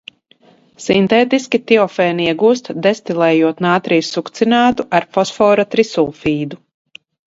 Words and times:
Sintētiski 0.83 1.59
tiofēnu 1.71 2.25
iegūst, 2.25 2.71
destilējot 2.87 3.61
nātrija 3.69 4.07
sukcinātu 4.09 4.87
ar 5.01 5.07
fosfora 5.19 5.67
trisulfīdu. 5.75 6.61